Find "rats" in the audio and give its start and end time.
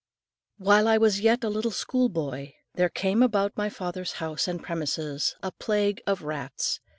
6.23-6.79